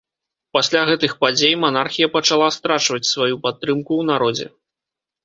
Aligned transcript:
Пасля 0.57 0.79
гэтых 0.89 1.11
падзей, 1.23 1.53
манархія 1.65 2.07
пачала 2.15 2.47
страчваць 2.57 3.09
сваю 3.13 3.35
падтрымку 3.45 3.89
ў 3.89 4.03
народзе. 4.11 4.47